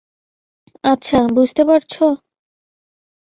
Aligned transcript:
আচ্ছা, 0.83 1.17
বুঝতে 1.35 1.61
পারছো? 1.65 2.05